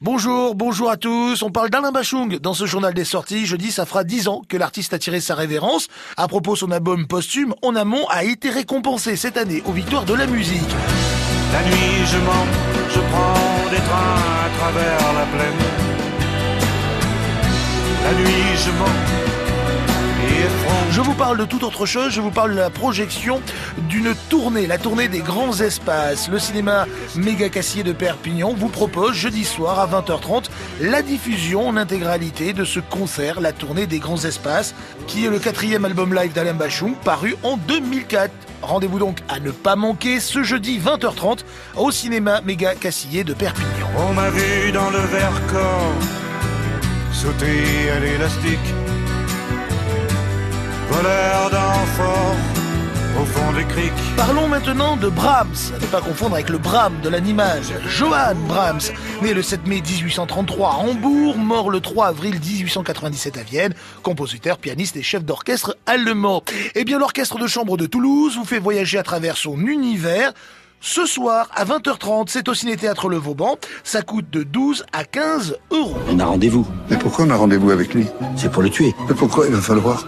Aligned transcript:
Bonjour, 0.00 0.56
bonjour 0.56 0.90
à 0.90 0.96
tous. 0.96 1.40
On 1.42 1.50
parle 1.50 1.70
d'Alain 1.70 1.92
Bachung 1.92 2.40
dans 2.40 2.52
ce 2.52 2.66
journal 2.66 2.92
des 2.94 3.04
sorties. 3.04 3.46
Jeudi, 3.46 3.70
ça 3.70 3.86
fera 3.86 4.02
dix 4.02 4.26
ans 4.26 4.42
que 4.48 4.56
l'artiste 4.56 4.92
a 4.92 4.98
tiré 4.98 5.20
sa 5.20 5.36
révérence. 5.36 5.86
À 6.16 6.26
propos, 6.26 6.56
son 6.56 6.72
album 6.72 7.06
posthume 7.06 7.54
En 7.62 7.76
amont 7.76 8.04
a 8.08 8.24
été 8.24 8.50
récompensé 8.50 9.14
cette 9.14 9.36
année 9.36 9.62
aux 9.66 9.72
victoires 9.72 10.04
de 10.04 10.14
la 10.14 10.26
musique. 10.26 10.68
La 11.52 11.62
nuit, 11.62 12.06
je 12.06 12.16
je 12.92 13.00
prends 13.00 13.70
des 13.70 13.76
trains 13.76 14.16
à 14.44 14.58
travers 14.58 15.12
la 15.12 15.26
plaine. 15.26 15.58
La 18.02 18.12
nuit, 18.14 18.56
je. 18.56 19.33
Je 21.04 21.10
vous 21.10 21.16
parle 21.16 21.36
de 21.36 21.44
toute 21.44 21.62
autre 21.62 21.84
chose, 21.84 22.14
je 22.14 22.22
vous 22.22 22.30
parle 22.30 22.52
de 22.52 22.56
la 22.56 22.70
projection 22.70 23.42
d'une 23.90 24.14
tournée, 24.30 24.66
la 24.66 24.78
tournée 24.78 25.08
des 25.08 25.18
grands 25.18 25.60
espaces. 25.60 26.30
Le 26.30 26.38
cinéma 26.38 26.86
Méga 27.14 27.50
Cassier 27.50 27.82
de 27.82 27.92
Perpignan 27.92 28.54
vous 28.56 28.70
propose 28.70 29.12
jeudi 29.12 29.44
soir 29.44 29.78
à 29.78 29.86
20h30 29.86 30.44
la 30.80 31.02
diffusion 31.02 31.68
en 31.68 31.76
intégralité 31.76 32.54
de 32.54 32.64
ce 32.64 32.80
concert, 32.80 33.42
la 33.42 33.52
tournée 33.52 33.86
des 33.86 33.98
grands 33.98 34.24
espaces, 34.24 34.74
qui 35.06 35.26
est 35.26 35.28
le 35.28 35.38
quatrième 35.38 35.84
album 35.84 36.14
live 36.14 36.32
d'Alain 36.32 36.54
Bachung, 36.54 36.94
paru 37.04 37.36
en 37.42 37.58
2004. 37.58 38.32
Rendez-vous 38.62 38.98
donc 38.98 39.18
à 39.28 39.40
ne 39.40 39.50
pas 39.50 39.76
manquer 39.76 40.20
ce 40.20 40.42
jeudi 40.42 40.80
20h30 40.80 41.40
au 41.76 41.90
cinéma 41.90 42.40
Méga 42.40 42.74
Cassier 42.76 43.24
de 43.24 43.34
Perpignan. 43.34 43.88
On 44.08 44.14
m'a 44.14 44.30
vu 44.30 44.72
dans 44.72 44.88
le 44.88 45.00
verre 45.00 45.38
corps 45.52 45.92
sauter 47.12 47.90
à 47.90 48.00
l'élastique 48.00 48.74
voleur 50.94 51.50
d'enfants 51.50 52.36
au 53.20 53.24
fond 53.24 53.52
des 53.52 53.64
criques. 53.64 53.92
Parlons 54.16 54.48
maintenant 54.48 54.96
de 54.96 55.08
Brahms, 55.08 55.72
à 55.74 55.78
ne 55.78 55.86
pas 55.86 56.00
confondre 56.00 56.34
avec 56.34 56.48
le 56.48 56.58
Brahms 56.58 57.00
de 57.02 57.08
l'animage. 57.08 57.72
Johann 57.86 58.36
Brahms, 58.46 58.92
né 59.22 59.34
le 59.34 59.42
7 59.42 59.66
mai 59.66 59.80
1833 59.80 60.68
à 60.68 60.74
Hambourg, 60.74 61.36
mort 61.36 61.70
le 61.70 61.80
3 61.80 62.06
avril 62.06 62.38
1897 62.40 63.38
à 63.38 63.42
Vienne, 63.42 63.74
compositeur, 64.02 64.58
pianiste 64.58 64.96
et 64.96 65.02
chef 65.02 65.24
d'orchestre 65.24 65.76
allemand. 65.86 66.42
Eh 66.74 66.84
bien, 66.84 66.98
l'orchestre 66.98 67.38
de 67.38 67.46
chambre 67.46 67.76
de 67.76 67.86
Toulouse 67.86 68.36
vous 68.36 68.44
fait 68.44 68.58
voyager 68.58 68.98
à 68.98 69.02
travers 69.02 69.36
son 69.36 69.58
univers 69.60 70.32
ce 70.86 71.06
soir, 71.06 71.48
à 71.54 71.64
20h30, 71.64 72.26
c'est 72.28 72.46
au 72.46 72.52
Ciné-Théâtre 72.52 73.08
Le 73.08 73.16
Vauban. 73.16 73.56
Ça 73.84 74.02
coûte 74.02 74.28
de 74.30 74.42
12 74.42 74.84
à 74.92 75.04
15 75.04 75.56
euros. 75.70 75.96
On 76.10 76.20
a 76.20 76.26
rendez-vous. 76.26 76.66
Mais 76.90 76.98
pourquoi 76.98 77.24
on 77.24 77.30
a 77.30 77.36
rendez-vous 77.36 77.70
avec 77.70 77.94
lui? 77.94 78.06
C'est 78.36 78.52
pour 78.52 78.62
le 78.62 78.68
tuer. 78.68 78.94
Mais 79.08 79.14
pourquoi? 79.14 79.46
Il 79.46 79.54
va 79.54 79.62
falloir 79.62 80.04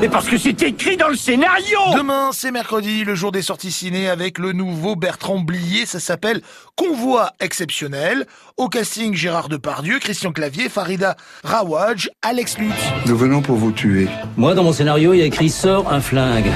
Mais 0.00 0.08
parce 0.08 0.28
que 0.28 0.36
c'est 0.36 0.60
écrit 0.62 0.96
dans 0.96 1.08
le 1.08 1.16
scénario 1.16 1.78
Demain, 1.96 2.30
c'est 2.32 2.50
mercredi, 2.50 3.04
le 3.04 3.14
jour 3.14 3.30
des 3.32 3.42
sorties 3.42 3.70
ciné 3.70 4.08
avec 4.08 4.38
le 4.38 4.52
nouveau 4.52 4.96
Bertrand 4.96 5.38
Blier. 5.38 5.86
Ça 5.86 6.00
s'appelle 6.00 6.42
Convoi 6.76 7.30
exceptionnel. 7.40 8.26
Au 8.56 8.68
casting, 8.68 9.14
Gérard 9.14 9.48
Depardieu, 9.48 9.98
Christian 10.00 10.32
Clavier, 10.32 10.68
Farida 10.68 11.16
Rawaj, 11.44 12.10
Alex 12.22 12.58
Lutz. 12.58 12.74
Nous 13.06 13.16
venons 13.16 13.40
pour 13.40 13.56
vous 13.56 13.72
tuer. 13.72 14.08
Moi, 14.36 14.54
dans 14.54 14.64
mon 14.64 14.72
scénario, 14.72 15.14
il 15.14 15.20
y 15.20 15.22
a 15.22 15.26
écrit 15.26 15.48
Sors 15.48 15.90
un 15.92 16.00
flingue. 16.00 16.50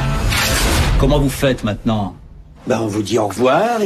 Comment 0.98 1.20
vous 1.20 1.30
faites 1.30 1.62
maintenant? 1.62 2.16
Ben, 2.66 2.80
on 2.80 2.86
vous 2.88 3.02
dit 3.02 3.18
au 3.18 3.28
revoir 3.28 3.80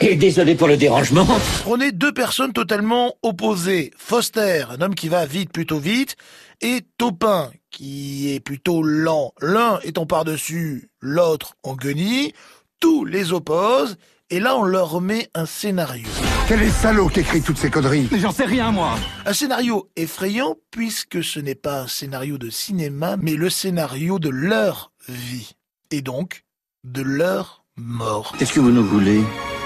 et, 0.00 0.16
désolé 0.16 0.54
pour 0.54 0.68
le 0.68 0.76
dérangement. 0.76 1.26
Prenez 1.62 1.92
deux 1.92 2.12
personnes 2.12 2.52
totalement 2.52 3.14
opposées. 3.22 3.92
Foster, 3.96 4.64
un 4.70 4.80
homme 4.82 4.94
qui 4.94 5.08
va 5.08 5.24
vite, 5.24 5.50
plutôt 5.52 5.78
vite, 5.78 6.16
et 6.60 6.80
Topin, 6.98 7.50
qui 7.70 8.32
est 8.32 8.40
plutôt 8.40 8.82
lent. 8.82 9.32
L'un 9.40 9.78
étant 9.82 10.06
par-dessus, 10.06 10.90
l'autre 11.00 11.54
en 11.62 11.74
guenille. 11.74 12.32
Tous 12.80 13.04
les 13.04 13.32
opposent, 13.32 13.96
et 14.30 14.38
là 14.38 14.56
on 14.56 14.62
leur 14.62 14.90
remet 14.90 15.28
un 15.34 15.46
scénario. 15.46 16.06
Quel 16.46 16.62
est 16.62 16.70
salaud 16.70 17.08
qui 17.08 17.20
écrit 17.20 17.42
toutes 17.42 17.58
ces 17.58 17.70
conneries? 17.70 18.08
J'en 18.12 18.30
sais 18.30 18.44
rien, 18.44 18.70
moi. 18.70 18.94
Un 19.26 19.32
scénario 19.32 19.90
effrayant, 19.96 20.54
puisque 20.70 21.22
ce 21.22 21.40
n'est 21.40 21.56
pas 21.56 21.82
un 21.82 21.86
scénario 21.88 22.38
de 22.38 22.48
cinéma, 22.50 23.16
mais 23.20 23.34
le 23.34 23.50
scénario 23.50 24.18
de 24.18 24.28
leur 24.28 24.92
vie. 25.08 25.56
Et 25.90 26.02
donc, 26.02 26.44
de 26.84 27.02
leur 27.02 27.64
mort. 27.76 28.34
Qu'est-ce 28.38 28.52
que 28.52 28.60
vous 28.60 28.70
nous 28.70 28.84
voulez? 28.84 29.22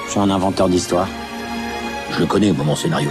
Je 0.06 0.10
suis 0.10 0.20
un 0.20 0.30
inventeur 0.30 0.68
d'histoire. 0.68 1.08
Je 2.10 2.20
le 2.20 2.26
connais, 2.26 2.52
mon 2.52 2.74
scénario. 2.74 3.10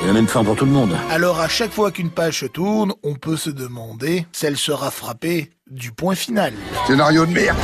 Il 0.00 0.06
y 0.06 0.10
a 0.10 0.12
même 0.12 0.28
fin 0.28 0.44
pour 0.44 0.54
tout 0.54 0.64
le 0.64 0.70
monde. 0.70 0.96
Alors 1.10 1.40
à 1.40 1.48
chaque 1.48 1.72
fois 1.72 1.90
qu'une 1.90 2.10
page 2.10 2.40
se 2.40 2.46
tourne, 2.46 2.92
on 3.02 3.14
peut 3.14 3.36
se 3.36 3.50
demander 3.50 4.26
si 4.32 4.46
elle 4.46 4.56
sera 4.56 4.90
frappée 4.90 5.50
du 5.70 5.90
point 5.92 6.14
final. 6.14 6.52
Scénario 6.86 7.26
de 7.26 7.32
merde 7.32 7.58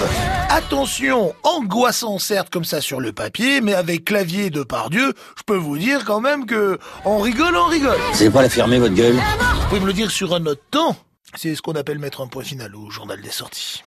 Attention, 0.50 1.34
angoissant 1.43 2.19
certes 2.19 2.50
comme 2.50 2.65
ça 2.65 2.81
sur 2.81 3.00
le 3.00 3.12
papier, 3.12 3.61
mais 3.61 3.75
avec 3.75 4.05
clavier 4.05 4.50
de 4.50 4.62
par 4.62 4.91
Dieu, 4.91 5.12
je 5.37 5.43
peux 5.47 5.56
vous 5.56 5.78
dire 5.78 6.05
quand 6.05 6.21
même 6.21 6.47
que 6.47 6.78
on 7.05 7.19
rigole, 7.19 7.56
on 7.56 7.67
rigole. 7.67 7.99
C'est 8.12 8.31
pas 8.31 8.43
la 8.43 8.49
fermer 8.49 8.78
votre 8.78 8.95
gueule 8.95 9.15
Vous 9.16 9.69
pouvez 9.69 9.81
me 9.81 9.87
le 9.87 9.93
dire 9.93 10.11
sur 10.11 10.34
un 10.34 10.45
autre 10.47 10.62
temps 10.71 10.97
C'est 11.34 11.55
ce 11.55 11.62
qu'on 11.62 11.72
appelle 11.72 11.99
mettre 11.99 12.21
un 12.21 12.27
point 12.27 12.45
final 12.45 12.75
au 12.75 12.91
journal 12.91 13.21
des 13.21 13.31
sorties. 13.31 13.83